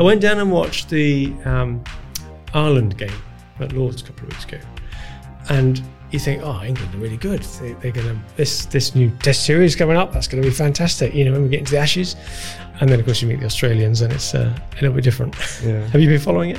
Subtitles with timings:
[0.00, 1.84] I went down and watched the um,
[2.54, 3.12] Ireland game
[3.58, 4.58] at Lords a couple of weeks ago,
[5.50, 7.42] and you think, oh, England are really good.
[7.42, 10.10] They, are going to this this new Test series coming up.
[10.10, 11.12] That's going to be fantastic.
[11.12, 12.16] You know, when we get into the Ashes,
[12.80, 15.36] and then of course you meet the Australians, and it's uh, a little bit different.
[15.62, 15.86] Yeah.
[15.88, 16.58] Have you been following it?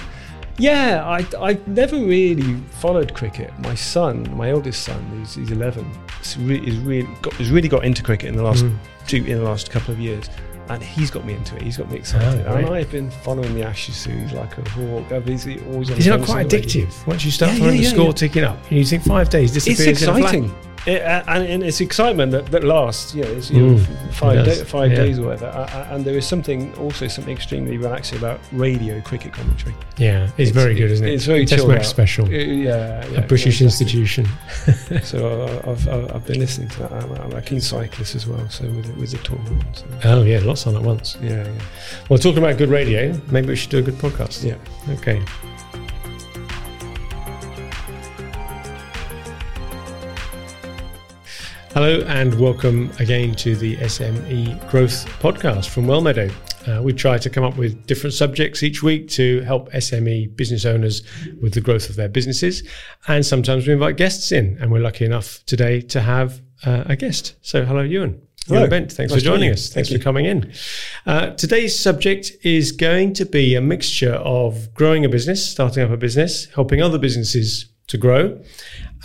[0.60, 3.58] Yeah, I I never really followed cricket.
[3.58, 5.90] My son, my oldest son, he's, he's 11,
[6.22, 8.78] is really, really got, has really got into cricket in the last mm.
[9.08, 10.30] two in the last couple of years
[10.76, 11.62] and he's got me into it.
[11.62, 12.46] He's got me excited.
[12.48, 15.12] Oh, and I've been following the Ashes series like a hawk.
[15.12, 18.06] I've always Is it not quite addictive once you start yeah, following yeah, the score
[18.08, 18.12] yeah.
[18.12, 18.72] ticking up?
[18.72, 19.80] You think five days disappears.
[19.88, 20.54] It's exciting
[20.88, 23.14] it, and, and, it's excitement that, that lasts.
[23.14, 24.98] You know, it's, you know mm, five day, five yeah.
[24.98, 25.48] days or whatever.
[25.48, 29.76] Uh, and there is something also something extremely relaxing about radio cricket commentary.
[29.98, 31.14] Yeah, it's, it's very good, isn't it?
[31.14, 32.26] It's very Test special.
[32.26, 34.26] Uh, yeah, yeah, a British institution.
[35.04, 36.92] so I've, I've, I've, been listening to that.
[36.92, 38.50] I'm, I'm, a keen cyclist as well.
[38.50, 39.78] So with with the tournament.
[39.78, 39.86] So.
[40.06, 41.18] Oh yeah, lots on at once.
[41.22, 41.62] Yeah, yeah.
[42.10, 44.44] Well, talking about good radio, maybe we should do a good podcast.
[44.44, 44.58] Yeah.
[44.96, 45.24] Okay.
[51.74, 56.30] Hello and welcome again to the SME Growth Podcast from Wellmeadow.
[56.68, 60.66] Uh, we try to come up with different subjects each week to help SME business
[60.66, 61.02] owners
[61.42, 62.68] with the growth of their businesses.
[63.08, 66.98] And sometimes we invite guests in, and we're lucky enough today to have uh, a
[66.98, 67.36] guest.
[67.42, 68.22] So, hello, Ewan.
[68.48, 68.68] Hello.
[68.68, 68.92] Bent.
[68.92, 69.70] Thanks nice for joining us.
[69.70, 70.52] Thanks Thank for coming in.
[71.06, 75.92] Uh, today's subject is going to be a mixture of growing a business, starting up
[75.92, 78.42] a business, helping other businesses to grow,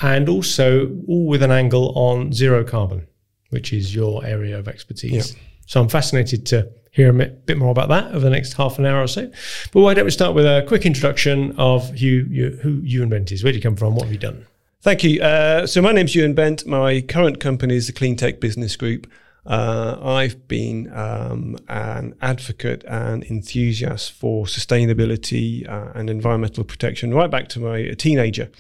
[0.03, 3.07] and also all with an angle on zero carbon,
[3.51, 5.33] which is your area of expertise.
[5.33, 5.41] Yeah.
[5.67, 8.87] So I'm fascinated to hear a bit more about that over the next half an
[8.87, 9.31] hour or so.
[9.73, 13.33] But why don't we start with a quick introduction of who, you, who Ewan Bent
[13.33, 13.45] is?
[13.45, 13.95] Where do you come from?
[13.95, 14.47] What have you done?
[14.81, 15.21] Thank you.
[15.21, 16.67] Uh, so my name's Ewan Bent.
[16.67, 19.11] My current company is the Clean Tech Business Group.
[19.45, 27.31] Uh, I've been um, an advocate and enthusiast for sustainability uh, and environmental protection right
[27.31, 28.51] back to my teenager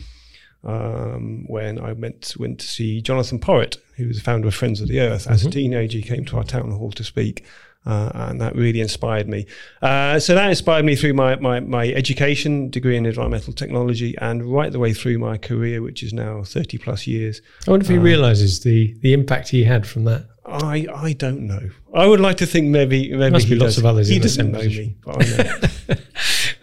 [0.64, 4.80] um, when I went went to see Jonathan Porritt, who was the founder of Friends
[4.80, 5.22] of the Earth.
[5.22, 5.32] Mm-hmm.
[5.32, 5.52] As a mm-hmm.
[5.52, 7.44] teenager, he came to our town hall to speak.
[7.84, 9.46] Uh, and that really inspired me.
[9.80, 14.44] Uh, so that inspired me through my, my, my education degree in environmental technology and
[14.44, 17.40] right the way through my career, which is now 30 plus years.
[17.64, 20.26] I wonder if he uh, realizes the, the impact he had from that.
[20.44, 21.70] I, I don't know.
[21.94, 23.78] I would like to think maybe maybe Must he be lots does.
[23.78, 24.08] of others.
[24.08, 25.94] He doesn't know me, but I know.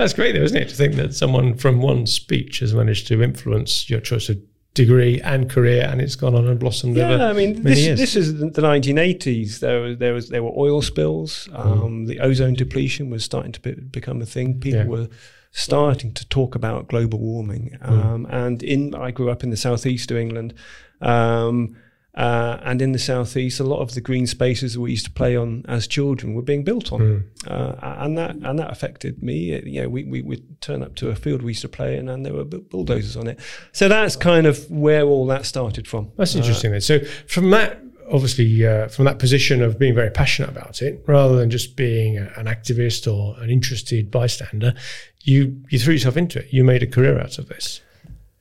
[0.03, 0.67] That's great, though, isn't it?
[0.67, 4.37] To think that someone from one speech has managed to influence your choice of
[4.73, 7.99] degree and career, and it's gone on and blossomed yeah, over I mean, this, years.
[7.99, 9.59] this is the 1980s.
[9.59, 11.47] There there was there were oil spills.
[11.53, 11.59] Mm.
[11.59, 12.07] Um, mm.
[12.07, 14.59] The ozone depletion was starting to be, become a thing.
[14.59, 14.87] People yeah.
[14.87, 15.07] were
[15.51, 17.77] starting to talk about global warming.
[17.81, 17.87] Mm.
[17.87, 18.33] Um, mm.
[18.33, 20.53] And in I grew up in the southeast of England.
[20.99, 21.77] Um,
[22.15, 25.11] uh, and in the southeast, a lot of the green spaces that we used to
[25.11, 27.23] play on as children were being built on, mm.
[27.47, 29.51] uh, and that and that affected me.
[29.51, 31.97] It, you know, we, we would turn up to a field we used to play
[31.97, 33.39] in, and there were bulldozers on it.
[33.71, 36.11] So that's kind of where all that started from.
[36.15, 36.69] That's interesting.
[36.69, 36.81] Uh, then.
[36.81, 37.81] So from that,
[38.11, 42.19] obviously, uh, from that position of being very passionate about it, rather than just being
[42.19, 44.75] a, an activist or an interested bystander,
[45.23, 46.53] you you threw yourself into it.
[46.53, 47.81] You made a career out of this,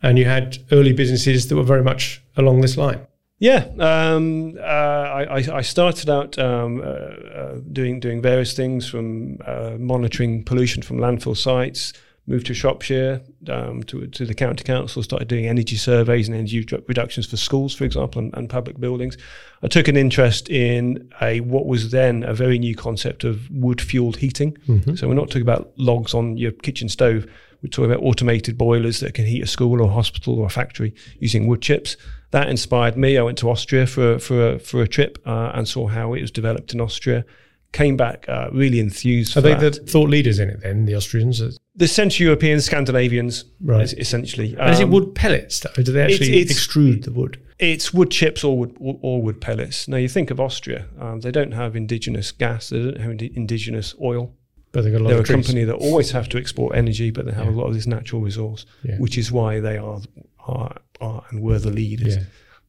[0.02, 3.06] and you had early businesses that were very much along this line.
[3.42, 9.38] Yeah, um, uh, I, I, started out um, uh, uh, doing doing various things from
[9.44, 11.92] uh, monitoring pollution from landfill sites.
[12.28, 15.02] Moved to Shropshire um, to to the county council.
[15.02, 19.18] Started doing energy surveys and energy reductions for schools, for example, and, and public buildings.
[19.60, 23.80] I took an interest in a what was then a very new concept of wood
[23.80, 24.52] fueled heating.
[24.68, 24.94] Mm-hmm.
[24.94, 27.26] So we're not talking about logs on your kitchen stove.
[27.60, 30.50] We're talking about automated boilers that can heat a school or a hospital or a
[30.50, 31.96] factory using wood chips
[32.32, 33.16] that inspired me.
[33.16, 36.20] I went to Austria for for a, for a trip uh, and saw how it
[36.20, 37.24] was developed in Austria.
[37.72, 39.34] Came back uh, really enthused.
[39.36, 39.72] Are they that.
[39.72, 40.84] the thought leaders in it then?
[40.84, 41.40] The Austrians,
[41.74, 43.90] the Central Europeans, Scandinavians, right?
[43.94, 45.64] Essentially, um, is it um, wood pellets?
[45.78, 47.40] Or do they actually it's, it's, extrude the wood?
[47.58, 49.88] It's wood chips or wood or wood pellets.
[49.88, 53.94] Now you think of Austria, um, they don't have indigenous gas, they don't have indigenous
[54.02, 54.34] oil.
[54.72, 55.46] But they've got a lot They're of a trees.
[55.46, 57.50] company that always have to export energy, but they have yeah.
[57.50, 58.96] a lot of this natural resource, yeah.
[58.96, 60.00] which is why they are
[60.46, 62.16] are, are and were the leaders.
[62.16, 62.22] Yeah.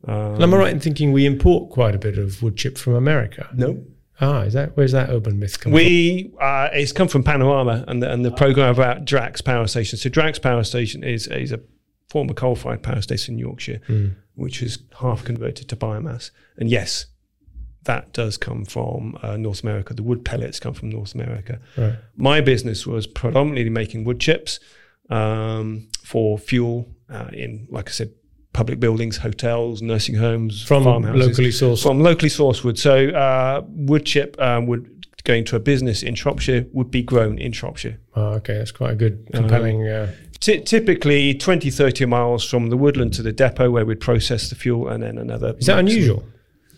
[0.05, 2.93] Um, am I right in thinking we import quite a bit of wood chip from
[2.95, 3.49] America?
[3.53, 3.83] No.
[4.19, 6.37] Ah, is that where's that urban myth come we, from?
[6.41, 9.97] Uh, it's come from Panorama and the, and the program about Drax Power Station.
[9.97, 11.59] So Drax Power Station is is a
[12.09, 14.13] former coal-fired power station in Yorkshire, mm.
[14.35, 16.29] which is half converted to biomass.
[16.57, 17.07] And yes,
[17.85, 19.93] that does come from uh, North America.
[19.93, 21.59] The wood pellets come from North America.
[21.77, 21.95] Right.
[22.15, 24.59] My business was predominantly making wood chips
[25.09, 28.11] um, for fuel uh, in, like I said,
[28.53, 31.27] public buildings, hotels, nursing homes, from farmhouses.
[31.27, 31.83] locally sourced.
[31.83, 32.77] From locally sourced wood.
[32.77, 34.89] So uh, wood chip um, would
[35.23, 37.97] going to a business in Shropshire would be grown in Shropshire.
[38.15, 39.87] Oh, okay, that's quite a good, compelling.
[39.87, 44.49] Uh, Ty typically 20, 30 miles from the woodland to the depot where we'd process
[44.49, 45.55] the fuel and then another.
[45.57, 46.23] is that maximum- unusual?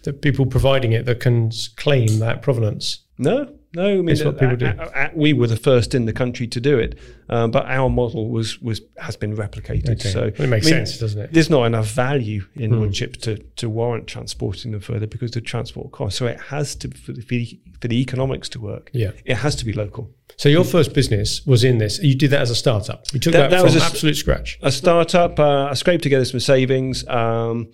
[0.05, 2.99] That people providing it that can claim that provenance.
[3.17, 3.87] No, no.
[3.87, 4.65] I mean, It's what uh, people do.
[4.67, 6.99] uh, uh, we were the first in the country to do it,
[7.29, 9.89] um, but our model was was has been replicated.
[9.99, 10.09] Okay.
[10.09, 11.33] So Well, it makes I mean, sense, doesn't it?
[11.33, 12.79] There's not enough value in Hmm.
[12.81, 16.17] wood chips to, to warrant transporting them further because of the transport cost.
[16.17, 18.91] So it has to for the, for the, for the economics to work.
[18.93, 19.11] Yeah.
[19.25, 20.11] it has to be local.
[20.37, 21.99] So your first business was in this.
[22.03, 23.05] You did that as a startup.
[23.13, 24.59] You took That- that, that from was a absolute scratch.
[24.61, 25.39] A startup.
[25.39, 27.07] Uh, I scraped together some savings.
[27.07, 27.71] Um,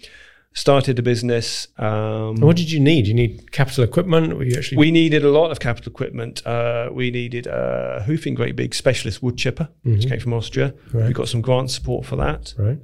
[0.53, 1.68] started a business.
[1.77, 3.07] Um, what did you need?
[3.07, 4.36] You need capital equipment.
[4.38, 4.77] Were you actually?
[4.77, 6.45] We needed a lot of capital equipment.
[6.45, 10.71] Uh, we needed a hoofing great big specialist wood chipper, which came from Austria.
[10.71, 10.98] Mm-hmm.
[10.98, 11.07] Right.
[11.07, 12.53] We got some grant support for that.
[12.57, 12.80] right.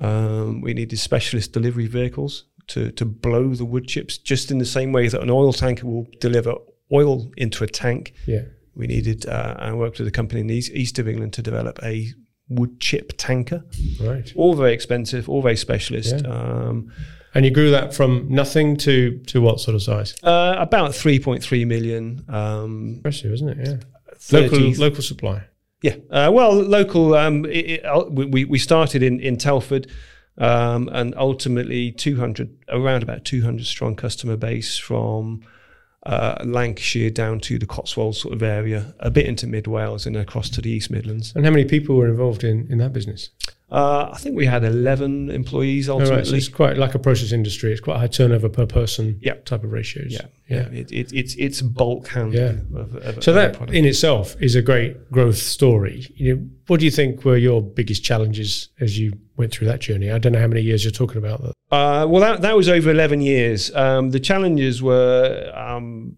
[0.00, 4.64] Um, we needed specialist delivery vehicles to, to blow the wood chips just in the
[4.64, 6.54] same way that an oil tanker will deliver
[6.92, 8.14] oil into a tank.
[8.26, 8.42] Yeah.
[8.74, 11.42] We needed, uh, I worked with a company in the east, east of England to
[11.42, 12.08] develop a
[12.50, 13.64] wood chip tanker.
[14.00, 14.30] Right.
[14.36, 16.14] All very expensive, all very specialist.
[16.22, 16.30] Yeah.
[16.30, 16.92] Um,
[17.34, 20.14] And you grew that from nothing to to what sort of size?
[20.24, 22.24] uh, about 3.3 million.
[22.28, 23.58] Um, Impressive, isn't it?
[23.66, 23.76] Yeah.
[24.16, 25.42] 30 Local local supply.
[25.82, 27.14] Yeah, uh, well, local.
[27.14, 29.86] Um, it, it, uh, we we started in in Telford,
[30.36, 35.40] um, and ultimately two hundred around about two hundred strong customer base from
[36.04, 40.16] uh, Lancashire down to the Cotswolds sort of area, a bit into Mid Wales and
[40.16, 41.32] across to the East Midlands.
[41.34, 43.30] And how many people were involved in in that business?
[43.70, 46.38] Uh, I think we had eleven employees Oh, right, so ultimately.
[46.38, 47.70] it's quite like a process industry.
[47.70, 49.18] It's quite a high turnover per person.
[49.22, 49.34] Yeah.
[49.44, 50.12] Type of ratios.
[50.12, 50.62] yeah, yeah.
[50.72, 52.66] It, it, it's it's bulk handling.
[52.72, 52.80] Yeah.
[52.80, 53.76] Of, of, So that product.
[53.76, 56.06] in itself is a great growth story.
[56.16, 59.80] You know, what do you think were your biggest challenges as you went through that
[59.80, 60.10] journey?
[60.10, 61.40] I don't know how many years you're talking about.
[61.42, 61.52] That.
[61.70, 63.72] Uh, well, that, that was over 11 years.
[63.76, 66.16] Um, the challenges were um,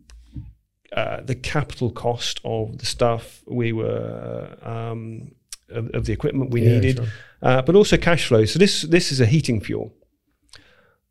[0.97, 5.33] uh, the capital cost of the stuff we were, um,
[5.69, 7.07] of, of the equipment we Yeah, needed, sure.
[7.43, 8.45] Uh, but also cash flow.
[8.45, 9.93] So this, this is a heating fuel.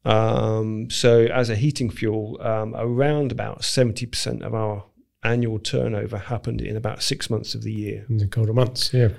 [0.03, 4.85] Um, so as a heating fuel, um, around about 70% of our
[5.23, 8.05] annual turnover happened in about six months of the year.
[8.09, 8.91] In the colder months.
[8.93, 9.09] Yeah.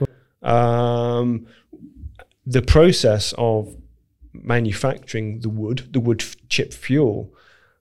[0.43, 1.47] Um,
[2.45, 3.77] the process of
[4.33, 7.33] manufacturing the wood, the wood chip fuel,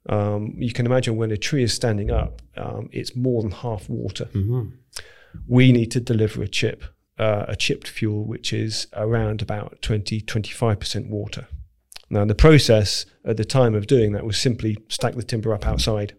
[0.10, 3.90] um, you can imagine when a tree is standing up, um, it's more than half
[3.90, 4.26] water.
[4.26, 4.74] Mhm.
[5.48, 6.84] We need to deliver a chip,
[7.22, 11.48] uh, a chipped fuel, which is around about 20, 25% water.
[12.10, 15.68] Now, the process at the time of doing that was simply stack the timber up
[15.68, 16.14] outside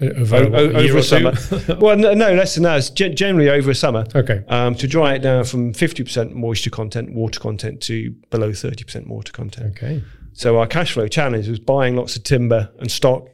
[0.00, 1.32] Over, o- what, o- a year over a summer.
[1.80, 2.78] well, no, no, less than that.
[2.78, 4.44] It's gen- generally over a summer okay.
[4.46, 9.32] um, to dry it down from 50% moisture content, water content to below 30% water
[9.32, 9.76] content.
[9.76, 10.04] Okay.
[10.32, 13.28] So our cash flow challenge was buying lots of timber and stock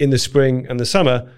[0.00, 1.32] in the spring and the summer,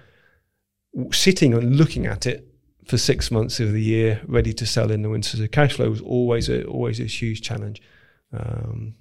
[1.11, 2.48] sitting and looking at it
[2.89, 5.37] for six months of the year, ready to sell in the winter.
[5.37, 7.81] So cash flow was always a always a huge challenge.
[8.33, 8.95] Um,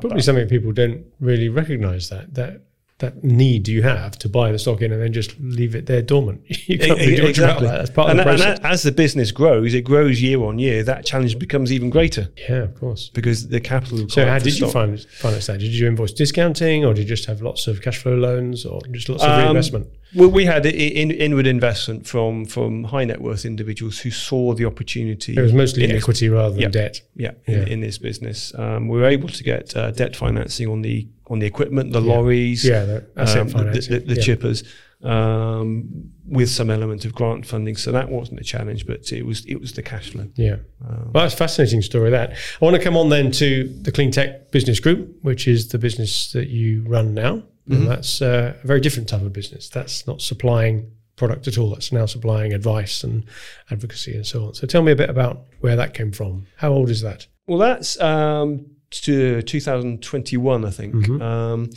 [0.00, 2.62] Probably something people don't really recognise that that
[3.02, 6.00] that need you have to buy the stock in and then just leave it there
[6.02, 6.40] dormant.
[6.68, 7.78] you can't be e- about that.
[7.78, 8.60] That's part and, of the and process.
[8.64, 10.82] as the business grows, it grows year on year.
[10.82, 13.10] That challenge becomes even greater yeah, of course.
[13.10, 14.08] because the capital.
[14.08, 15.60] So how did you stock- find finance that?
[15.60, 18.80] Did you invoice discounting, or did you just have lots of cash flow loans, or
[18.90, 19.86] just lots of Um, reinvestment?
[20.14, 24.66] Well, we had in, inward investment from from high net worth individuals who saw the
[24.66, 25.34] opportunity.
[25.36, 26.68] It was mostly in equity rather than yeah.
[26.68, 27.00] debt.
[27.16, 27.62] yeah, Yeah.
[27.62, 28.52] In, in this business.
[28.56, 32.00] Um, we were able to get uh, debt financing on the on the equipment, the
[32.02, 32.12] Yeah.
[32.12, 34.22] lorries, Yeah, the um, the, the, the yeah.
[34.26, 34.64] chippers,
[35.02, 37.76] um, with some element of grant funding.
[37.76, 40.28] So that wasn't a challenge, but it was it was the cash flow.
[40.36, 40.56] Yeah.
[40.86, 42.10] Um, Well, that's a fascinating story.
[42.10, 43.48] That I want to come on then to
[43.82, 47.34] the Clean Tech Business Group, which is the business that you run now.
[47.68, 47.72] Mm-hmm.
[47.74, 49.68] And that's uh, a very different type of business.
[49.68, 51.70] That's not supplying product at all.
[51.70, 53.24] That's now supplying advice and
[53.70, 54.54] advocacy and so on.
[54.54, 56.46] So tell me a bit about where that came from.
[56.56, 57.26] How old is that?
[57.46, 58.66] Well, that's um,
[59.02, 60.94] to 2021, I think.
[60.94, 61.20] Mhm.
[61.22, 61.70] Um,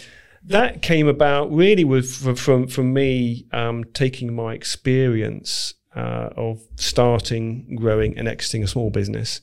[0.43, 6.61] that came about really with from from, from me um, taking my experience uh, of
[6.75, 9.41] starting, growing, and exiting a small business,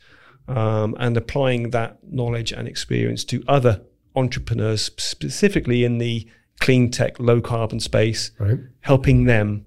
[0.48, 3.80] um, and applying that knowledge and experience to other
[4.14, 6.26] entrepreneurs, specifically in the
[6.60, 8.58] clean tech, low carbon space, Right.
[8.80, 9.64] helping them,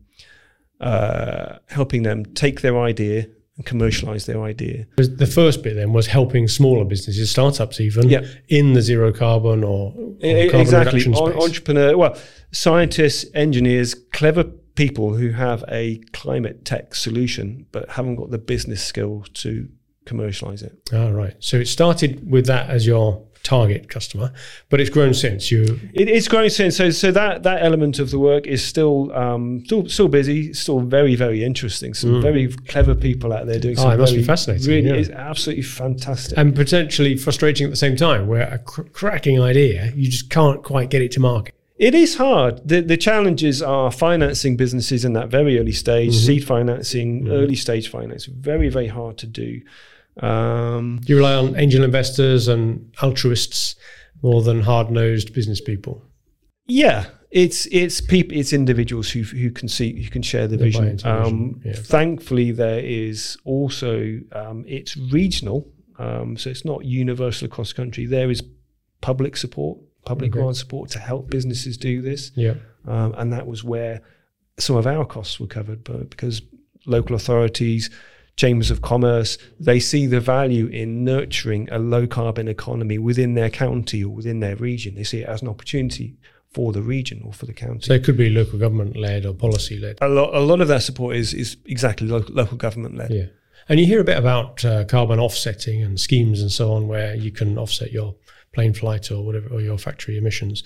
[0.79, 4.85] uh, helping them take their idea and commercialize their idea.
[4.97, 8.25] The first bit then was helping smaller businesses, startups even, Yeah.
[8.50, 11.43] in the zero carbon or, or carbon exactly reduction space.
[11.43, 12.17] entrepreneur well
[12.51, 14.43] scientists engineers clever
[14.75, 19.69] people who have a climate tech solution but haven't got the business skill to
[20.05, 21.35] commercialize it All right.
[21.39, 24.33] So it started with that as your target customer,
[24.69, 25.79] but it's grown since you.
[25.93, 26.75] It, it's growing since.
[26.75, 30.81] So, so that that element of the work is still um, still still busy, still
[30.81, 31.93] very very interesting.
[31.93, 32.21] Some mm.
[32.21, 33.79] very clever people out there doing.
[33.79, 34.67] Oh, it must be fascinating.
[34.67, 34.95] Really, yeah.
[34.95, 38.27] it's absolutely fantastic and potentially frustrating at the same time.
[38.27, 41.55] Where a cr- cracking idea, you just can't quite get it to market.
[41.77, 42.67] It is hard.
[42.67, 46.25] The, the challenges are financing businesses in that very early stage, mm-hmm.
[46.25, 47.31] seed financing, mm-hmm.
[47.33, 48.25] early stage finance.
[48.25, 49.61] Very, very hard to do.
[50.22, 53.75] Um, you rely on angel investors and altruists
[54.22, 56.03] more than hard nosed business people.
[56.67, 61.00] Yeah, it's it's people, it's individuals who who can see who can share the vision.
[61.03, 61.74] Um, yeah.
[61.74, 65.67] Thankfully, there is also um, it's regional,
[66.00, 68.05] um, so it's not universal across the country.
[68.05, 68.41] There is
[69.01, 70.39] public support public okay.
[70.39, 72.31] grant support to help businesses do this.
[72.36, 72.53] Yeah.
[72.88, 74.01] Um, and that was where
[74.57, 76.41] some of our costs were covered, but because
[76.86, 77.89] local authorities,
[78.35, 83.49] chambers of commerce, they see the value in nurturing a low carbon economy within their
[83.49, 84.95] county or within their region.
[84.95, 86.17] They see it as an opportunity
[86.49, 87.81] for the region or for the county.
[87.81, 89.97] So it could be local government led or policy led.
[90.01, 93.11] A lot, a lot of that support is is exactly local, local government led.
[93.11, 93.25] Yeah.
[93.67, 97.15] And you hear a bit about uh, carbon offsetting and schemes and so on, where
[97.15, 98.15] you can offset your
[98.53, 100.63] plane flight or whatever, or your factory emissions.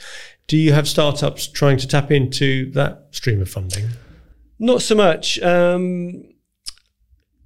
[0.47, 3.85] Do you have startups trying to tap into that stream of funding?
[4.59, 5.39] Not so much.
[5.39, 6.28] Um,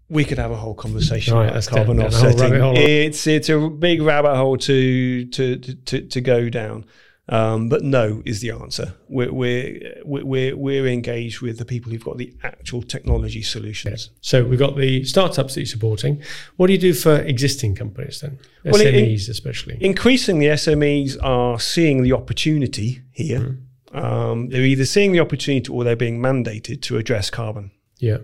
[0.10, 2.54] we could have a whole conversation right, about carbon offsetting.
[2.76, 6.86] It's it's a big rabbit hole to to to, to go down.
[7.30, 8.96] Um, but no is the answer.
[9.08, 14.10] We're, we're, we're, we're engaged with the people who've got the actual technology solutions.
[14.12, 14.18] Yeah.
[14.20, 16.22] So we've got the startups that you're supporting.
[16.58, 18.40] What do you do for existing companies then?
[18.66, 19.78] Well, SMEs in, especially.
[19.80, 23.58] Increasingly, SMEs are seeing the opportunity here.
[23.94, 24.04] Mm.
[24.04, 27.72] Um, they're either seeing the opportunity or they're being mandated to address carbon.
[28.00, 28.18] Yeah.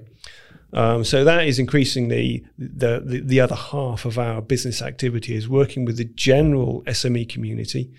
[0.73, 5.49] Um, so that is increasingly the, the, the other half of our business activity is
[5.49, 7.91] working with the general SME community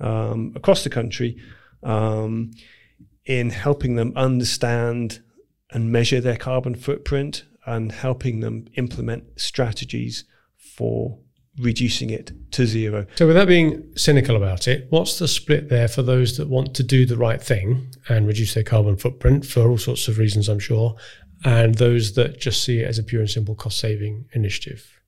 [0.00, 1.36] um, across the country
[1.82, 2.52] um,
[3.26, 5.22] in helping them understand
[5.70, 10.24] and measure their carbon footprint and helping them implement strategies
[10.56, 11.18] for
[11.58, 13.06] reducing it to zero.
[13.14, 16.82] So, without being cynical about it, what's the split there for those that want to
[16.82, 20.58] do the right thing and reduce their carbon footprint for all sorts of reasons, I'm
[20.58, 20.96] sure,
[21.44, 25.00] and those that just see it as a pure and simple cost saving initiative?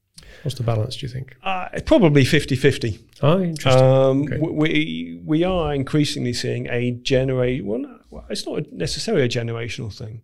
[0.42, 1.36] What's the balance, do you think?
[1.42, 3.00] Uh, probably 50 50.
[3.22, 3.82] Oh, interesting.
[3.82, 4.38] Um, okay.
[4.38, 7.64] we, we are increasingly seeing a generate.
[7.64, 10.22] Well, no, it's not necessarily a generational thing.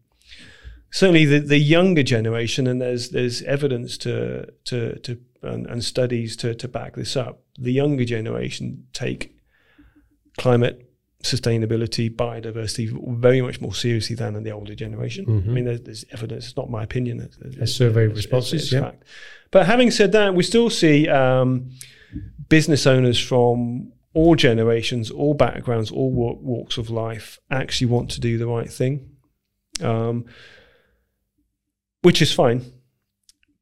[0.90, 6.36] Certainly, the, the younger generation, and there's there's evidence to to to and, and studies
[6.36, 7.42] to to back this up.
[7.58, 9.34] The younger generation take
[10.36, 10.91] climate
[11.22, 15.24] sustainability, biodiversity very much more seriously than in the older generation.
[15.24, 15.50] Mm-hmm.
[15.50, 16.46] I mean, there's, there's, evidence.
[16.46, 17.20] It's not my opinion.
[17.20, 18.80] It's, survey responses, yeah.
[18.80, 19.04] Fact.
[19.50, 21.70] But having said that, we still see um,
[22.48, 28.36] business owners from all generations, all backgrounds, all walks of life actually want to do
[28.36, 29.10] the right thing,
[29.80, 30.24] um,
[32.02, 32.64] which is fine.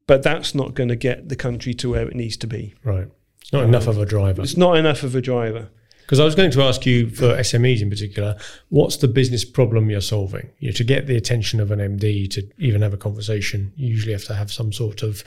[0.06, 2.74] But that's not going to get the country to where it needs to be.
[2.82, 3.06] Right.
[3.42, 4.42] It's not um, enough of a driver.
[4.42, 5.70] It's not enough of a driver.
[6.10, 8.36] Because I was going to ask you for SMEs in particular,
[8.70, 10.50] what's the business problem you're solving?
[10.58, 13.86] You know, to get the attention of an MD to even have a conversation, you
[13.86, 15.22] usually have to have some sort of,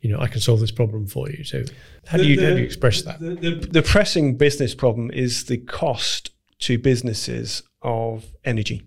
[0.00, 1.44] you know, I can solve this problem for you.
[1.44, 1.62] So
[2.08, 3.20] how do you, the, how do you express that?
[3.20, 8.82] The, the, the pressing business problem is the cost to businesses of energy.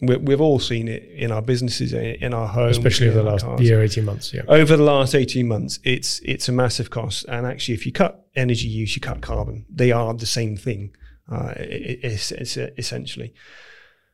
[0.00, 3.44] We have all seen it in our businesses, in our homes, especially over the last
[3.44, 3.60] cars.
[3.60, 4.32] year, eighteen months.
[4.32, 7.26] Yeah, over the last eighteen months, it's it's a massive cost.
[7.28, 9.66] And actually, if you cut energy use, you cut carbon.
[9.68, 10.94] They are the same thing,
[11.30, 13.34] uh, it's, it's, essentially.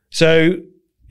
[0.09, 0.57] So,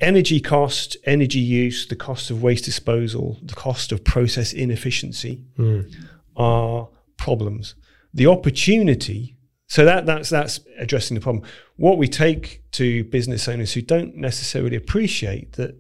[0.00, 5.92] energy cost, energy use, the cost of waste disposal, the cost of process inefficiency mm.
[6.36, 7.74] are problems.
[8.12, 9.35] The opportunity.
[9.68, 11.44] So that that's that's addressing the problem.
[11.76, 15.76] What we take to business owners who don't necessarily appreciate that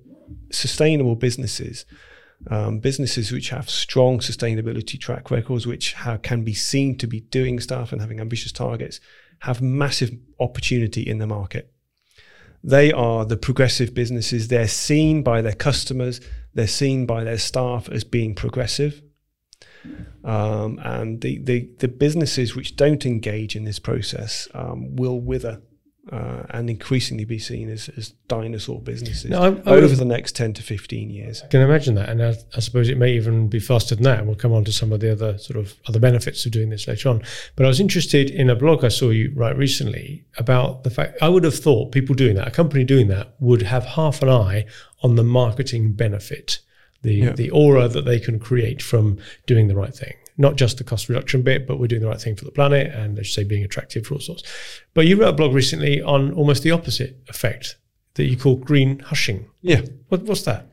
[0.50, 1.84] sustainable businesses
[2.50, 7.20] um, businesses which have strong sustainability track records, which have, can be seen to be
[7.20, 9.00] doing stuff and having ambitious targets,
[9.40, 11.72] have massive opportunity in the market.
[12.62, 14.48] They are the progressive businesses.
[14.48, 16.20] They're seen by their customers,
[16.54, 19.02] they're seen by their staff as being progressive.
[20.24, 25.62] Um, and the, the, the, businesses which don't engage in this process um, will wither
[26.10, 30.36] uh, and increasingly be seen as, as dinosaur businesses no, I, I over the next
[30.36, 31.42] 10 to 15 years.
[31.42, 32.08] I can imagine that.
[32.08, 34.18] And I, I, suppose it may even be faster than that.
[34.18, 36.70] And we'll come on to some of the other sort of other benefits of doing
[36.70, 37.22] this later on.
[37.56, 41.18] But I was interested in a blog I saw you write recently about the fact
[41.20, 44.28] I would have thought people doing that, a company doing that, would have half an
[44.28, 44.66] eye
[45.02, 46.60] on the marketing benefit,
[47.02, 47.32] the, yeah.
[47.32, 50.14] the aura that they can create from doing the right thing.
[50.38, 52.94] not just the cost reduction bit, but we're doing the right thing for the planet
[52.94, 54.42] and, as you say, being attractive for all sorts.
[54.94, 57.76] But you wrote a blog recently on almost the opposite effect
[58.14, 59.48] that you call green hushing.
[59.62, 59.82] Yeah.
[60.08, 60.66] What, what's that?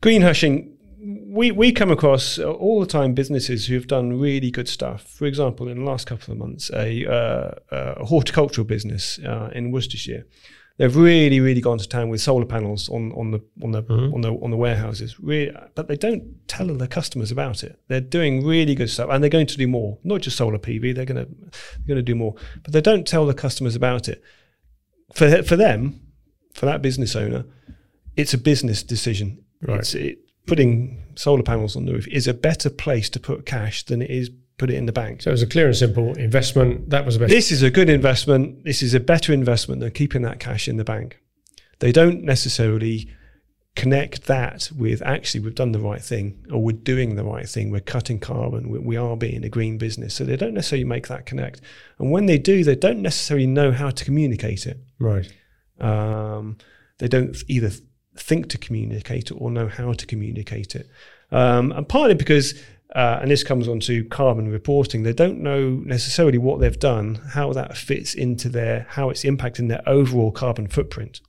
[0.00, 0.76] Green hushing.
[1.00, 5.02] We, we come across all the time businesses who've done really good stuff.
[5.02, 9.70] For example, in the last couple of months, a, uh, a horticultural business uh, in
[9.70, 10.26] Worcestershire
[10.78, 14.14] they've really, really gone to town with solar panels on, on the on the mm-hmm.
[14.14, 15.20] on the on the warehouses.
[15.20, 17.78] Really, but they don't tell their customers about it.
[17.88, 19.98] They're doing really good stuff, and they're going to do more.
[20.02, 20.94] Not just solar PV.
[20.94, 24.08] They're going to they're going to do more, but they don't tell the customers about
[24.08, 24.22] it.
[25.12, 26.00] For for them,
[26.54, 27.44] for that business owner,
[28.16, 29.44] it's a business decision.
[29.60, 29.80] Right.
[29.80, 33.84] It's, it, putting solar panels on the roof is a better place to put cash
[33.84, 35.22] than it is put it in the bank.
[35.22, 36.90] So it was a clear and simple investment.
[36.90, 37.30] That was a best.
[37.30, 38.64] This is a good investment.
[38.64, 41.18] This is a better investment than keeping that cash in the bank.
[41.78, 43.08] They don't necessarily
[43.76, 47.70] connect that with actually we've done the right thing or we're doing the right thing.
[47.70, 48.70] We're cutting carbon.
[48.70, 50.14] We, we are being a green business.
[50.14, 51.60] So they don't necessarily make that connect.
[51.98, 54.78] And when they do, they don't necessarily know how to communicate it.
[54.98, 55.32] Right.
[55.78, 56.58] Um,
[56.98, 57.70] they don't either
[58.16, 60.90] think to communicate it or know how to communicate it.
[61.30, 62.60] Um, and partly because
[62.94, 65.02] uh, and this comes on to carbon reporting.
[65.02, 69.68] They don't know necessarily what they've done, how that fits into their, how it's impacting
[69.68, 71.20] their overall carbon footprint.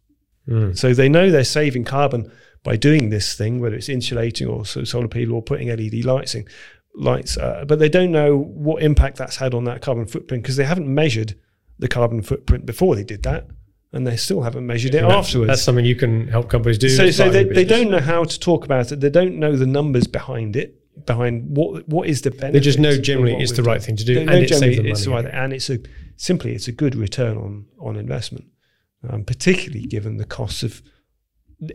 [0.48, 0.78] Mm.
[0.78, 2.32] So they know they're saving carbon
[2.64, 6.48] by doing this thing, whether it's insulating or solar PV or putting LED lights in,
[6.96, 10.56] lights, uh, but they don't know what impact that's had on that carbon footprint because
[10.56, 11.36] they haven't measured
[11.78, 13.48] the carbon footprint before they did that
[13.92, 15.48] and they still haven't measured it afterwards.
[15.48, 16.90] That's something you can help companies do.
[16.90, 19.00] So, so they, they don't know how to talk about it.
[19.00, 22.54] They don't know the numbers behind it behind what what is the benefit.
[22.54, 25.06] They just know generally it's the right thing to do, and it saves them it's
[25.06, 25.26] money.
[25.26, 25.80] Right, and it's a
[26.16, 28.46] simply it's a good return on on investment,
[29.08, 30.82] um, particularly given the costs of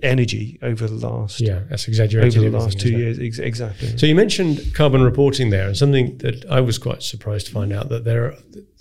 [0.03, 3.97] energy over the last yeah that's exaggerated over the last two years ex- exactly.
[3.99, 7.73] So you mentioned carbon reporting there, and something that I was quite surprised to find
[7.73, 8.27] out that there.
[8.27, 8.35] Are,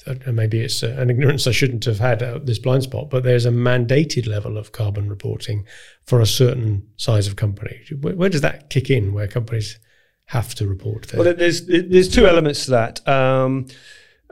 [0.05, 3.45] and maybe it's an ignorance I shouldn't have had uh, this blind spot, but there's
[3.45, 5.65] a mandated level of carbon reporting
[6.05, 7.79] for a certain size of company.
[8.01, 9.13] Where, where does that kick in?
[9.13, 9.79] Where companies
[10.25, 11.21] have to report there?
[11.21, 13.07] Well, there's there's two elements to that.
[13.07, 13.67] Um,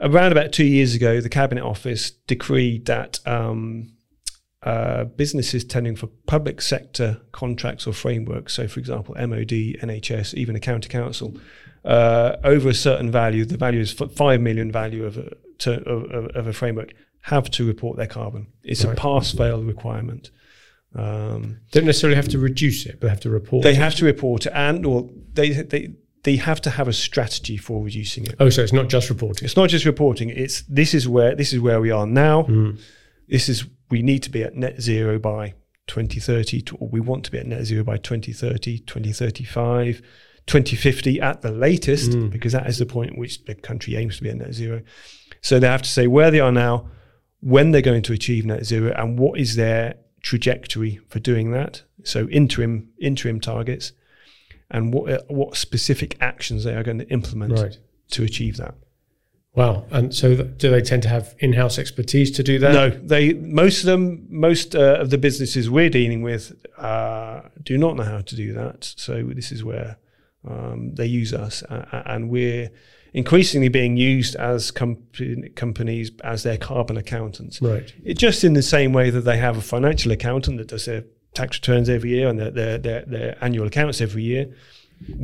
[0.00, 3.92] around about two years ago, the Cabinet Office decreed that um,
[4.62, 10.56] uh, businesses tending for public sector contracts or frameworks, so for example, MOD, NHS, even
[10.56, 11.36] a county council,
[11.84, 16.26] uh, over a certain value, the value is five million value of a, to, of,
[16.36, 18.46] of, a framework, have to report their carbon.
[18.62, 18.96] It's right.
[18.96, 20.30] a pass-fail requirement.
[20.94, 23.64] Um, don't necessarily have to reduce it, but have to report.
[23.64, 23.76] They it.
[23.76, 27.82] have to report it, and or they they they have to have a strategy for
[27.82, 28.36] reducing it.
[28.38, 29.44] Oh, so it's not just reporting.
[29.44, 30.30] It's not just reporting.
[30.30, 32.44] It's this is where this is where we are now.
[32.44, 32.80] Mm.
[33.28, 35.54] This is we need to be at net zero by
[35.88, 40.00] 2030, or we want to be at net zero by 2030, 2035,
[40.46, 42.30] 2050 at the latest, mm.
[42.30, 44.82] because that is the point at which the country aims to be at net zero.
[45.40, 46.88] So they have to say where they are now,
[47.40, 51.82] when they're going to achieve net zero, and what is their trajectory for doing that.
[52.04, 53.92] So interim interim targets,
[54.72, 57.78] and what uh, what specific actions they are going to implement right.
[58.10, 58.74] to achieve that.
[59.54, 59.84] Wow!
[59.90, 62.72] And so, th- do they tend to have in-house expertise to do that?
[62.72, 67.76] No, they most of them, most uh, of the businesses we're dealing with, uh, do
[67.76, 68.94] not know how to do that.
[68.96, 69.98] So this is where
[70.48, 72.70] um, they use us, uh, and we're
[73.12, 75.02] increasingly being used as com-
[75.54, 77.60] companies as their carbon accountants.
[77.60, 77.92] Right.
[78.02, 81.04] It just in the same way that they have a financial accountant that does their
[81.34, 84.52] tax returns every year and their their, their, their annual accounts every year.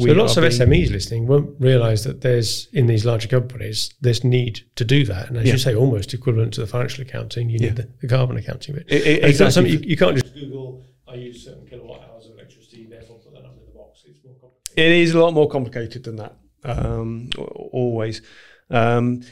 [0.01, 4.63] So lots of SMEs listening won't realise that there's in these larger companies this need
[4.75, 5.53] to do that, and as yeah.
[5.53, 7.69] you say, almost equivalent to the financial accounting, you yeah.
[7.69, 8.87] need the, the, carbon accounting bit.
[8.89, 9.53] It, it, exactly.
[9.53, 10.85] something you, you, can't just Google.
[11.07, 14.03] I use certain kilowatt hours of electricity, therefore put that up in the box.
[14.05, 14.79] It's more complicated.
[14.79, 18.23] It is a lot more complicated than that um, always.
[18.71, 19.23] Um,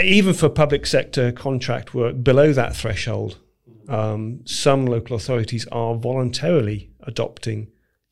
[0.00, 3.38] even for public sector contract work below that threshold,
[3.88, 7.68] um, some local authorities are voluntarily adopting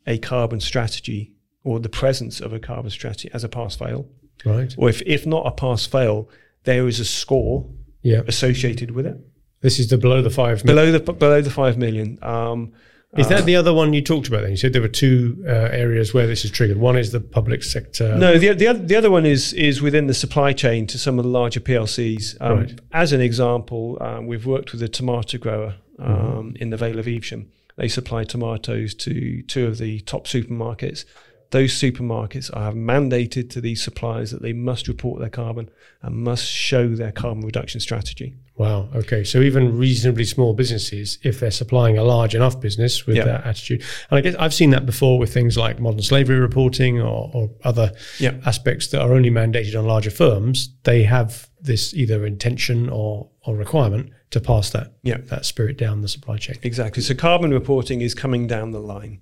[0.06, 1.32] a carbon strategy
[1.64, 4.08] or the presence of a carbon strategy as a pass fail.
[4.44, 4.74] Right.
[4.78, 6.28] Or if, if not a pass fail,
[6.64, 7.66] there is a score
[8.02, 8.22] yeah.
[8.26, 9.18] associated with it.
[9.60, 10.92] This is the below the five million.
[10.92, 12.18] below the below the five million.
[12.22, 12.72] Um,
[13.16, 14.42] is that uh, the other one you talked about?
[14.42, 16.76] Then you said there were two uh, areas where this is triggered.
[16.76, 18.16] One is the public sector.
[18.16, 21.18] No, the the other, the other one is is within the supply chain to some
[21.18, 22.40] of the larger PLCs.
[22.40, 22.80] Um, right.
[22.92, 26.56] As an example, um, we've worked with a tomato grower um, mm-hmm.
[26.56, 27.50] in the Vale of Evesham.
[27.76, 31.04] They supply tomatoes to two of the top supermarkets.
[31.50, 35.68] Those supermarkets are mandated to these suppliers that they must report their carbon
[36.02, 38.36] and must show their carbon reduction strategy.
[38.56, 38.88] Wow.
[38.94, 39.24] Okay.
[39.24, 43.24] So even reasonably small businesses, if they're supplying a large enough business with Yeah.
[43.24, 47.00] that attitude, and I guess I've seen that before with things like modern slavery reporting
[47.00, 48.34] or, or other Yeah.
[48.46, 53.56] aspects that are only mandated on larger firms, they have this either intention or, or
[53.56, 55.18] requirement to pass that Yeah.
[55.30, 56.56] that spirit down the supply chain.
[56.62, 57.02] Exactly.
[57.02, 59.20] So carbon reporting is coming down the line.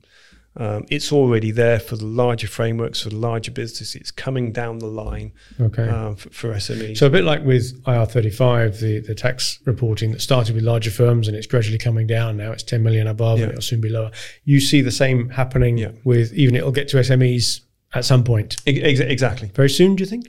[0.57, 3.95] Um, it's already there for the larger frameworks, for the larger business.
[3.95, 5.89] It's coming down the line Okay.
[5.89, 6.97] um, for, for SMEs.
[6.97, 11.29] so a bit like with IR35, the, the tax reporting that started with larger firms
[11.29, 12.37] and it's gradually coming down.
[12.39, 13.45] Now it's 10 million above Yeah.
[13.45, 14.11] and it'll soon be lower.
[14.45, 15.93] You see the same happening Yeah.
[16.03, 17.61] with even it'll get to SMEs
[17.95, 18.57] at some point.
[18.67, 19.53] Ex- ex- exactly.
[19.55, 20.27] Very soon, do you think?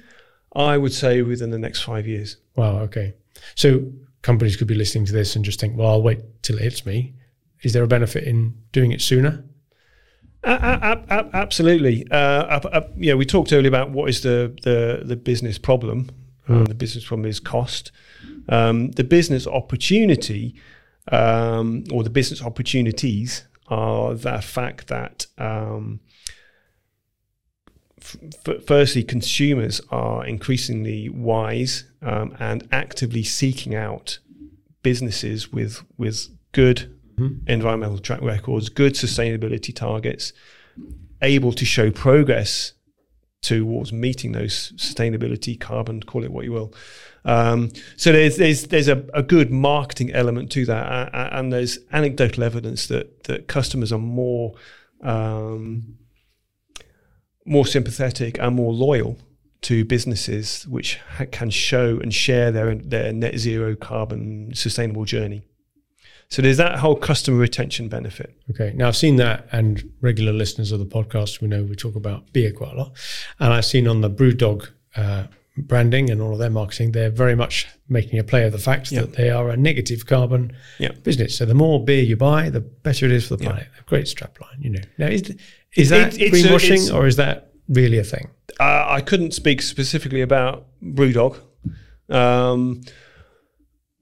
[0.56, 2.38] I would say within the next five years.
[2.56, 2.80] Wow.
[2.82, 3.16] Okay.
[3.56, 3.82] So
[4.22, 6.86] companies could be listening to this and just think, well, I'll wait till it hits
[6.86, 7.16] me.
[7.64, 9.44] Is there a benefit in doing it sooner?
[10.44, 12.08] Absolutely.
[12.10, 16.10] Uh, yeah, we talked earlier about what is the the, the business problem.
[16.48, 17.92] Um, the business problem is cost.
[18.48, 20.56] Um, the business opportunity,
[21.12, 26.00] um, or the business opportunities, are the fact that um,
[28.02, 34.18] f- f- firstly, consumers are increasingly wise um, and actively seeking out
[34.82, 36.99] businesses with with good
[37.48, 40.34] environmental track records, good sustainability targets,
[41.22, 42.74] able to show progress
[43.42, 46.74] towards meeting those sustainability carbon, call it what you will.
[47.26, 51.78] Um, so there's there's there's a, a good marketing element to that, a- and there's
[51.92, 54.56] anecdotal evidence that that customers are more
[55.02, 55.96] um,
[57.46, 59.18] more sympathetic and more loyal
[59.62, 65.42] to businesses which ha- can show and share their their net zero carbon sustainable journey.
[66.30, 68.36] So there's that whole customer retention benefit.
[68.52, 68.72] Okay.
[68.76, 72.32] Now I've seen that, and regular listeners of the podcast, we know we talk about
[72.34, 72.92] beer quite a lot.
[73.40, 75.24] And I've seen on the BrewDog uh,
[75.58, 78.92] branding and all of their marketing, they're very much making a play of the fact
[78.92, 79.02] Yeah.
[79.02, 80.92] that they are a negative carbon Yeah.
[81.04, 81.36] business.
[81.36, 83.68] So the more beer you buy, the better it is for the planet.
[83.88, 84.82] Great strapline, you know.
[85.00, 85.36] Now is
[85.76, 88.30] is that It- a- greenwashing it's- or is that really a thing?
[88.60, 91.38] Uh, I couldn't speak specifically about BrewDog
[92.10, 92.82] um,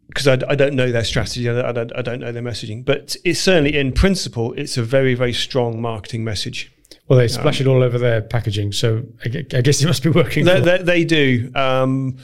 [0.08, 1.50] because I, I don't know their strategy.
[1.50, 5.14] I don't, I, don't, know their messaging, but it's certainly in principle, it's a very
[5.14, 6.72] very strong marketing message.
[7.08, 10.10] Well, they splash it all over their packaging, so I I guess it must be
[10.10, 10.46] working.
[10.46, 11.52] They, for- they, they do.
[11.56, 12.18] Um,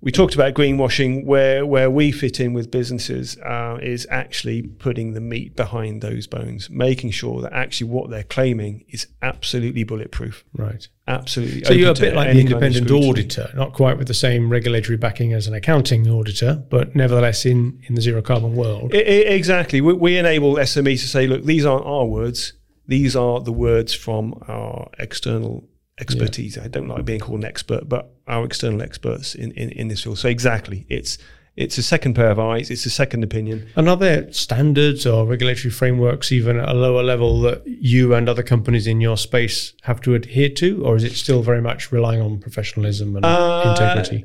[0.00, 1.24] we talked about greenwashing.
[1.24, 6.26] Where where we fit in with businesses uh, is actually putting the meat behind those
[6.26, 10.44] bones, making sure that actually what they're claiming is absolutely bulletproof.
[10.54, 10.86] right.
[11.08, 11.64] Absolutely.
[11.64, 14.14] So you're a bit like the any kind of independent auditor, not quite with the
[14.14, 18.90] same regulatory backing as an accounting auditor, but nevertheless in, in the zero carbon world.
[18.94, 19.00] I- I-
[19.32, 19.80] exactly.
[19.80, 22.52] We, we enable SMEs to say, look, these aren't our words.
[22.86, 25.64] These are the words from our external
[26.00, 26.58] expertise.
[26.58, 30.02] I don't like being called an expert, but our external experts in, in, in this
[30.02, 30.18] field.
[30.18, 31.18] So exactly, it's
[31.56, 32.70] it's a second pair of eyes.
[32.70, 33.66] It's a second opinion.
[33.74, 38.28] And are there standards or regulatory frameworks, even at a lower level, that you and
[38.28, 41.90] other companies in your space have to adhere to, or is it still very much
[41.90, 44.24] relying on professionalism and Uh, integrity?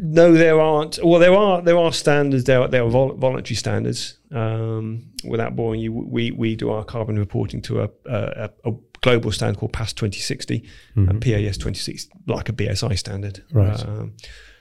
[0.00, 0.98] No, there aren't.
[1.04, 2.44] Well, there are there are standards.
[2.44, 4.18] There are, there are vol- voluntary standards.
[4.30, 9.32] Um, without boring you, we we do our carbon reporting to a a, a global
[9.32, 10.62] standard called PAS 2060,
[10.96, 13.42] and PAS 2060, like a BSI standard.
[13.52, 13.80] Right.
[13.84, 14.12] Um,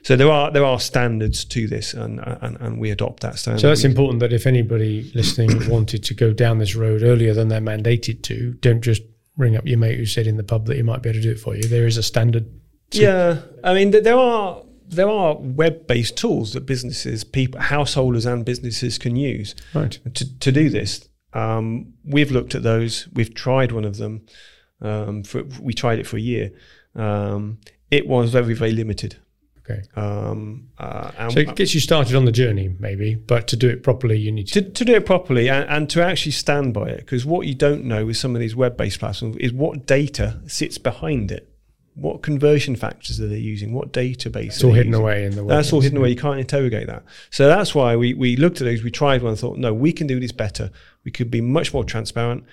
[0.03, 3.59] so there are there are standards to this, and and, and we adopt that standard.
[3.61, 7.33] So that's We- important that if anybody listening wanted to go down this road earlier
[7.33, 9.01] than they're mandated to, don't just
[9.37, 11.23] ring up your mate who said in the pub that he might be able to
[11.23, 11.63] do it for you.
[11.63, 12.45] There is a standard.
[12.91, 18.43] Yeah, I mean, th- there are there are web-based tools that businesses, people, householders, and
[18.45, 19.53] businesses can use.
[19.75, 19.99] Right.
[20.15, 21.08] to, to do this.
[21.33, 23.07] Um, we've looked at those.
[23.13, 24.25] We've tried one of them.
[24.81, 26.51] Um, for, we tried it for a year.
[26.95, 27.59] Um,
[27.91, 29.17] it was very, very limited.
[29.59, 29.83] Okay.
[29.95, 33.69] Um, uh, and So it gets you started on the journey, maybe, but to do
[33.69, 34.61] it properly, you need to.
[34.61, 37.53] to, to do it properly and, and to actually stand by it, because what you
[37.53, 41.48] don't know with some of these web-based platforms is what data sits behind it.
[41.99, 43.73] What conversion factors are they using?
[43.73, 44.47] What database?
[44.47, 45.01] It's all hidden using?
[45.01, 45.43] away in the.
[45.43, 46.09] That's all hidden away.
[46.09, 47.03] You can't interrogate that.
[47.29, 48.83] So that's why we, we looked at those.
[48.83, 50.71] We tried one and thought, no, we can do this better.
[51.03, 52.43] We could be much more transparent.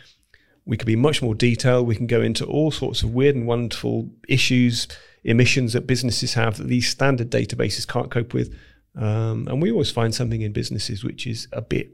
[0.65, 1.87] We could be much more detailed.
[1.87, 4.89] We can go into all sorts of weird and wonderful issues,
[5.23, 8.53] emissions that businesses have that these standard databases can't cope with.
[8.97, 11.91] Um, and we always find something in businesses which is a bit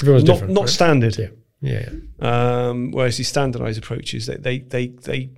[0.00, 0.54] Everyone's not, different.
[0.54, 0.70] not right?
[0.70, 1.18] standard.
[1.18, 1.28] Yeah.
[1.60, 1.88] Yeah.
[2.20, 2.68] yeah.
[2.68, 5.30] Um, whereas these standardized approaches, they, they, they, they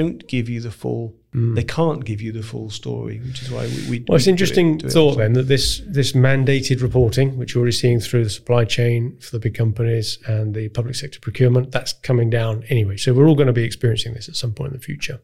[0.00, 1.14] don't give you the full.
[1.58, 3.80] They can't give you the full story, which is why we.
[3.90, 5.18] we Well, it's an do it- interesting it thought also.
[5.18, 9.32] then that this this mandated reporting, which you're already seeing through the supply chain for
[9.32, 12.96] the big companies and the public sector procurement, that's coming down anyway.
[12.96, 15.20] So we're all going to be experiencing this at some point in the future.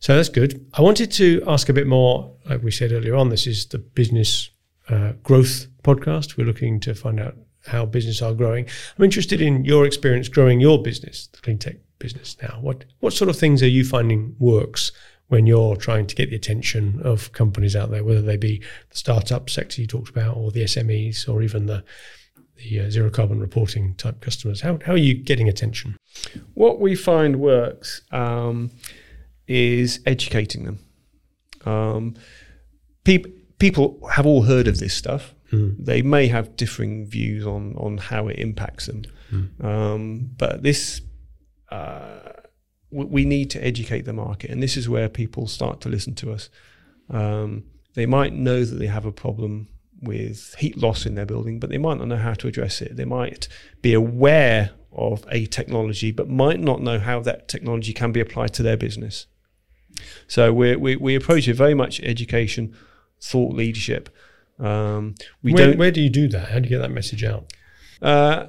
[0.00, 0.50] So that's good.
[0.74, 3.78] I wanted to ask a bit more, like we said earlier on, this is the
[3.78, 4.50] business
[4.90, 6.36] uh, growth podcast.
[6.36, 8.66] We're looking to find out how business are growing.
[8.98, 12.58] I'm interested in your experience growing your business, the clean tech business now.
[12.60, 14.92] What what sort of things are you finding works
[15.28, 18.96] when you're trying to get the attention of companies out there, whether they be the
[18.96, 21.84] startup sector you talked about, or the SMEs, or even the
[22.56, 24.60] the uh, zero carbon reporting type customers?
[24.62, 25.96] How how are you getting attention?
[26.54, 28.70] What we find works um,
[29.46, 30.78] is educating them.
[31.66, 32.14] Um,
[33.04, 35.34] peop- people have all heard of this stuff.
[35.78, 39.04] They may have differing views on on how it impacts them,
[39.62, 41.00] um, but this
[41.70, 42.32] uh,
[42.90, 46.14] we, we need to educate the market, and this is where people start to listen
[46.16, 46.50] to us.
[47.10, 49.68] Um, they might know that they have a problem
[50.00, 52.96] with heat loss in their building, but they might not know how to address it.
[52.96, 53.48] They might
[53.82, 58.52] be aware of a technology, but might not know how that technology can be applied
[58.54, 59.26] to their business.
[60.26, 62.74] So we we we approach it very much education,
[63.20, 64.08] thought leadership.
[64.58, 65.78] Um, we where, don't.
[65.78, 66.50] where do you do that?
[66.50, 67.52] How do you get that message out?
[68.00, 68.48] Uh,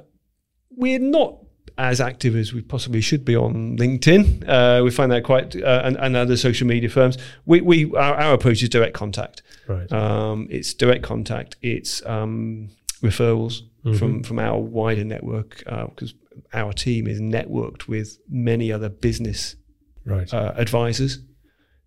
[0.70, 1.38] we're not
[1.78, 4.48] as active as we possibly should be on LinkedIn.
[4.48, 7.16] Uh, we find that quite, uh, and, and other social media firms.
[7.46, 9.42] We, we our, our approach is direct contact.
[9.68, 9.90] Right.
[9.92, 11.56] Um, it's direct contact.
[11.62, 12.70] It's um,
[13.02, 13.62] referrals
[13.98, 16.12] from from our wider network because
[16.52, 19.56] our team is networked with many other business
[20.04, 20.32] right.
[20.32, 21.18] uh, advisors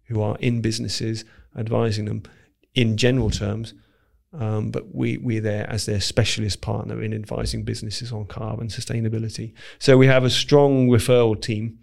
[0.07, 1.23] who are in businesses
[1.57, 2.23] advising them
[2.73, 3.73] in general terms.
[4.33, 9.53] Um, but we, we're there as their specialist partner in advising businesses on carbon sustainability.
[9.79, 11.77] So we have a strong referral team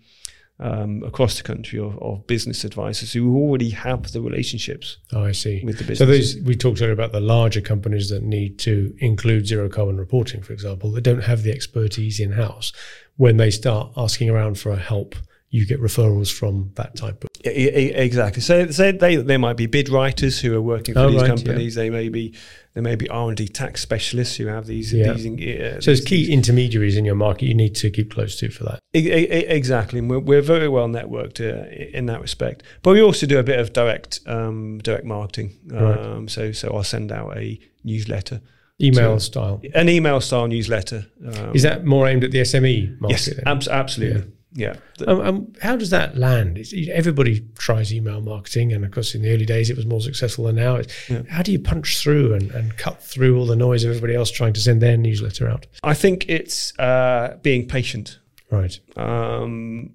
[0.59, 5.33] um, across the country of, of business advisors who already have the relationships Oh, I
[5.33, 5.63] see.
[5.65, 6.35] with the So business.
[6.35, 10.43] those we talked earlier about the larger companies that need to include zero carbon reporting,
[10.43, 12.73] for example, that don't have the expertise in house.
[13.17, 15.15] When they start asking around for help,
[15.53, 17.31] you get referrals from that type of.
[17.45, 18.41] Exactly.
[18.43, 21.27] So, so they they might be bid writers who are working for Oh, these right,
[21.29, 21.75] companies.
[21.75, 22.35] They may be
[22.75, 24.93] they may be R and D tax specialists who have these.
[24.93, 25.13] Yeah.
[25.15, 28.51] these uh, So there's key intermediaries in your market you need to keep close to
[28.51, 28.79] for that.
[28.95, 32.63] Exactly, and we're, we're very well networked uh, in that respect.
[32.83, 35.59] But we also do a bit of direct um, direct marketing.
[35.67, 35.99] Right.
[35.99, 38.41] Um, So so I'll send out a newsletter,
[38.81, 39.61] Email style.
[39.75, 41.07] an email style newsletter.
[41.27, 43.13] Um, Is that more aimed at the SME market?
[43.27, 43.43] yes, then?
[43.47, 44.21] abs- absolutely.
[44.21, 44.27] Yeah.
[44.55, 46.59] Th- Um, um, how does that land?
[46.59, 50.01] It's, everybody tries email marketing, and of course, in the early days, it was more
[50.01, 50.81] successful than now.
[51.09, 51.23] Yeah.
[51.29, 54.31] How do you punch through and, and cut through all the noise of everybody else
[54.31, 55.67] trying to send their newsletter out?
[55.83, 58.19] I think it's uh, being patient.
[58.51, 58.79] Right.
[58.97, 59.91] Um,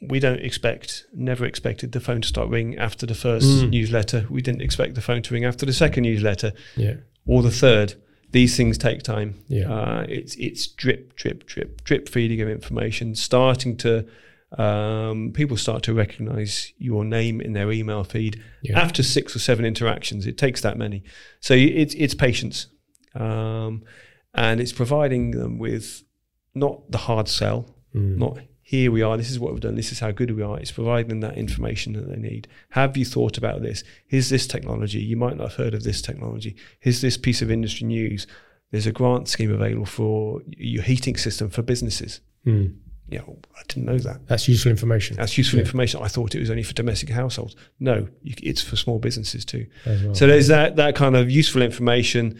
[0.00, 3.70] we don't expect, never expected the phone to start ringing after the first Mm.
[3.70, 4.26] newsletter.
[4.30, 6.52] We didn't expect the phone to ring after the second newsletter.
[6.76, 6.94] Yeah.
[7.26, 7.94] or the third.
[8.32, 9.34] These things take time.
[9.48, 9.72] Yeah.
[9.72, 14.06] Uh, it's it's drip, drip, drip, drip feeding of information, starting to
[14.58, 18.80] um, people start to recognize your name in their email feed Yeah.
[18.80, 20.26] after six or seven interactions.
[20.26, 21.02] It takes that many,
[21.40, 22.66] so it's it's patience,
[23.14, 23.82] um,
[24.34, 26.02] and it's providing them with
[26.54, 28.16] not the hard sell, Mm.
[28.18, 28.38] not
[28.70, 30.56] here we are, this is what we've done, this is how good we are.
[30.56, 32.46] It's providing them that information that they need.
[32.68, 33.82] Have you thought about this?
[34.06, 35.00] Here's this technology.
[35.00, 36.54] You might not have heard of this technology.
[36.78, 38.28] Here's this piece of industry news.
[38.70, 42.20] There's a grant scheme available for your heating system for businesses.
[42.46, 42.76] Mm.
[43.08, 44.28] Yeah, I didn't know that.
[44.28, 45.64] That's useful information That's useful Yeah.
[45.64, 46.00] information.
[46.00, 47.56] I thought it was only for domestic households.
[47.80, 49.66] No, you, it's for small businesses too.
[49.84, 50.14] well.
[50.14, 52.38] So there's that that kind of useful information.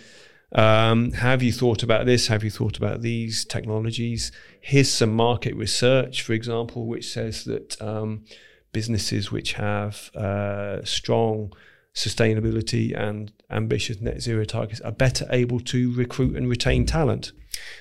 [0.52, 2.26] Um, have you thought about this?
[2.26, 4.32] Have you thought about these technologies?
[4.60, 8.24] Here's some market research, for example, which says that um,
[8.72, 11.52] businesses which have uh, strong
[11.94, 17.33] sustainability and ambitious net zero targets are better able to recruit and retain talent.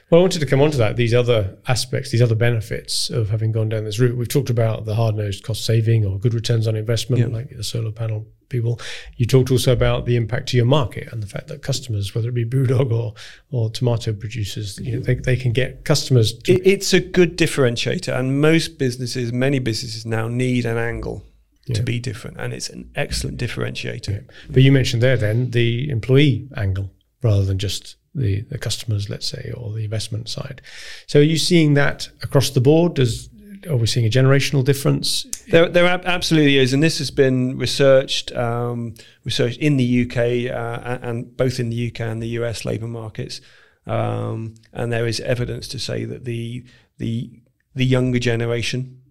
[0.09, 3.29] Well, I wanted to come on to that, these other aspects, these other benefits of
[3.29, 4.17] having gone down this route.
[4.17, 7.27] We've talked about the hard nosed cost saving or good returns on investment, Yeah.
[7.27, 8.79] like the solar panel people.
[9.17, 12.29] You talked also about the impact to your market and the fact that customers, whether
[12.29, 13.13] it be Brewdog or,
[13.51, 16.53] or tomato producers, you know, they, they can get customers to.
[16.67, 21.23] It's a good differentiator, and most businesses, many businesses now need an angle
[21.69, 21.75] Yeah.
[21.75, 24.25] to be different, and it's an excellent differentiator.
[24.49, 29.27] but you mentioned there then the employee angle rather than just the, the customers, let's
[29.27, 30.61] say, or the investment side.
[31.05, 32.95] So are you seeing that across the board?
[32.95, 33.29] Does
[33.69, 35.25] are we seeing a generational difference?
[35.49, 40.17] There, there absolutely is, and this has been researched, um, researched in the UK
[40.51, 43.41] uh, and, and both in the UK and the US labour markets,
[43.85, 46.63] um, and there is evidence to say that the
[46.97, 47.31] the
[47.75, 49.01] the younger generation,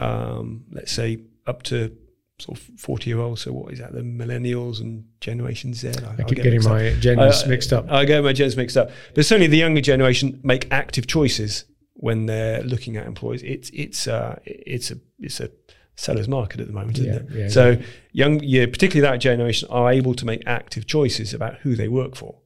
[0.00, 1.96] um, let's say up to
[2.38, 3.42] sort of 40 year olds.
[3.42, 3.92] So what is that?
[3.92, 5.88] The millennials and Generation Z.
[5.88, 7.90] I, I keep get getting my gens mixed up.
[7.90, 8.90] I get my gens mixed up.
[9.14, 13.42] But certainly the younger generation make active choices when they're looking at employees.
[13.42, 15.50] It's it's uh, it's a it's a
[15.94, 17.42] seller's market at the moment, isn't yeah, it?
[17.42, 17.82] Yeah, so yeah.
[18.12, 22.16] young, yeah, particularly that generation are able to make active choices about who they work
[22.16, 22.38] for,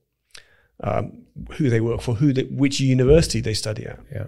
[0.82, 4.00] um, who they work for, who they, which university they study at.
[4.12, 4.26] Yeah.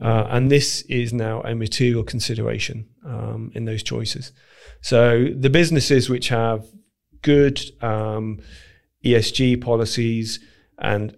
[0.00, 4.32] Uh, and this is now a material consideration um, in those choices.
[4.80, 6.66] So the businesses which have
[7.22, 8.40] good um,
[9.04, 10.40] ESG policies
[10.78, 11.16] and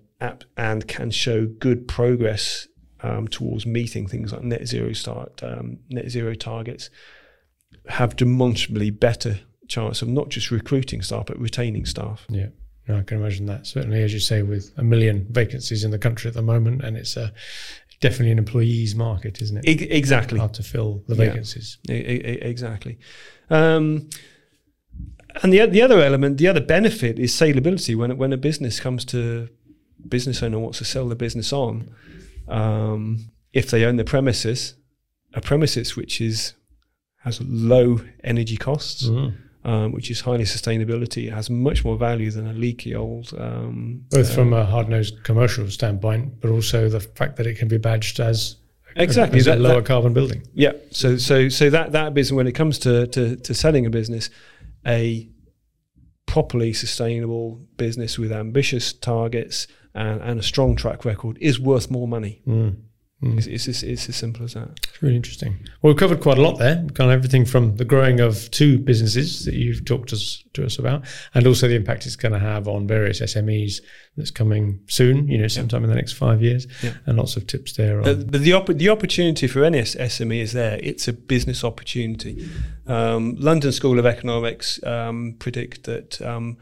[0.56, 2.68] and can show good progress
[3.02, 6.90] um, towards meeting things like net zero start um, net zero targets
[7.88, 12.24] have demonstrably better chance of not just recruiting staff but retaining staff.
[12.28, 12.48] Yeah.
[12.88, 13.66] No, I can imagine that.
[13.66, 16.96] Certainly, as you say, with a million vacancies in the country at the moment, and
[16.96, 17.32] it's a
[18.02, 19.66] definitely an employees market, isn't it?
[19.66, 20.38] E- exactly.
[20.38, 21.78] Hard to fill the vacancies.
[21.84, 21.96] Yeah.
[21.96, 22.98] E- exactly.
[23.48, 24.10] Um,
[25.42, 27.96] and the the other element, the other benefit is saleability.
[27.96, 29.48] When when a business comes to
[30.06, 31.94] business owner wants to sell the business on,
[32.48, 34.74] um, if they own the premises,
[35.32, 36.54] a premises which is
[37.24, 39.32] has low energy costs, mm.
[39.64, 43.32] Um, which is highly sustainability, it has much more value than a leaky old.
[43.38, 47.58] Um, Both uh, from a hard nosed commercial standpoint, but also the fact that it
[47.58, 48.56] can be badged as
[48.96, 50.42] exactly as that, a lower that, carbon building.
[50.54, 50.72] Yeah.
[50.90, 54.30] So so so that that business when it comes to, to to selling a business,
[54.86, 55.28] a
[56.26, 62.08] properly sustainable business with ambitious targets and, and a strong track record is worth more
[62.08, 62.40] money.
[62.46, 62.76] Mm.
[63.22, 63.38] Mm.
[63.38, 64.68] It's, it's, it's, it's, as simple as that.
[64.82, 65.56] It's really interesting.
[65.80, 68.78] Well, we've covered quite a lot there, kind of everything from the growing of two
[68.78, 72.40] businesses that you've talked us, to us about, and also the impact it's going to
[72.40, 73.80] have on various SMEs
[74.16, 76.66] that's coming soon, you know, sometime in the next five years,
[77.06, 77.98] and lots of tips there.
[78.00, 78.04] On.
[78.04, 80.80] the, the, op- the opportunity for any SME is there.
[80.82, 82.48] It's a business opportunity.
[82.88, 86.56] Um, London School of Economics um, predict that um,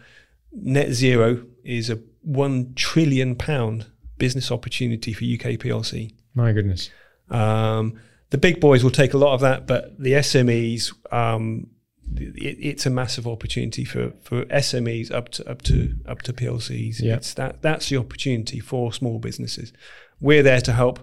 [0.52, 3.86] net zero is a one trillion pound
[4.18, 6.12] business opportunity for UK PLC.
[6.40, 6.90] My goodness.
[7.30, 8.00] Um,
[8.30, 11.68] the big boys will take a lot of that, but the SMEs, um,
[12.16, 17.00] it, it's a massive opportunity for, for SMEs up to up to up to PLCs.
[17.00, 17.16] Yeah.
[17.16, 19.72] It's that that's the opportunity for small businesses.
[20.20, 21.00] We're there to help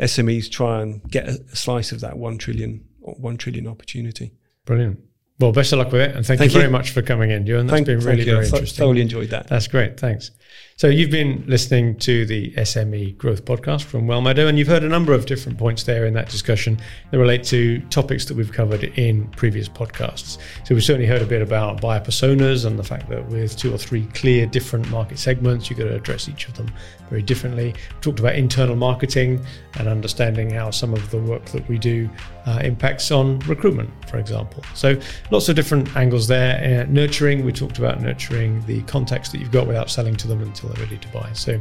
[0.00, 4.32] SMEs try and get a, a slice of that one trillion one trillion opportunity.
[4.64, 5.00] Brilliant.
[5.38, 7.30] Well, best of luck with it, and thank, thank you, you, very much for coming
[7.30, 7.66] in, Ewan.
[7.66, 8.84] That's thank, been really very interesting.
[8.84, 9.48] I Thoroughly enjoyed that.
[9.48, 10.00] That's great.
[10.00, 10.30] Thanks.
[10.78, 14.88] So you've been listening to the SME Growth Podcast from Wellmeadow, and you've heard a
[14.90, 16.78] number of different points there in that discussion
[17.10, 20.36] that relate to topics that we've covered in previous podcasts.
[20.66, 23.72] So we've certainly heard a bit about buyer personas and the fact that with two
[23.72, 26.70] or three clear different market segments, you've got to address each of them
[27.08, 27.72] very differently.
[27.72, 29.42] We talked about internal marketing
[29.78, 32.10] and understanding how some of the work that we do
[32.44, 34.62] uh, impacts on recruitment, for example.
[34.74, 36.82] So lots of different angles there.
[36.82, 40.42] Uh, nurturing, we talked about nurturing the contacts that you've got without selling to them
[40.42, 41.30] until they're ready to buy.
[41.32, 41.60] So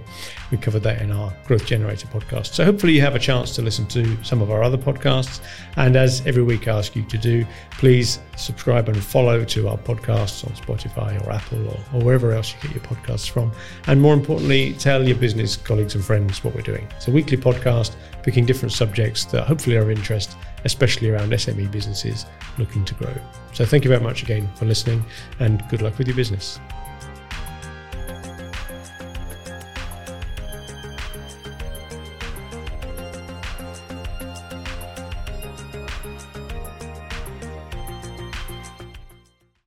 [0.52, 2.54] we covered that in our Growth Generator podcast.
[2.54, 5.42] So hopefully you have a chance to listen to some of our other podcasts.
[5.78, 9.78] And as every week I ask you to do, please subscribe and follow to our
[9.78, 13.52] podcasts on Spotify or Apple or, or wherever else you get your podcasts from.
[13.88, 16.88] And more importantly, tell your business colleagues and friends what we're doing.
[16.96, 21.72] It's a weekly podcast picking different subjects that hopefully are of interest, especially around SME
[21.72, 22.26] businesses
[22.58, 23.14] looking to grow.
[23.54, 25.06] So thank you very much again for listening
[25.40, 26.60] and good luck with your business.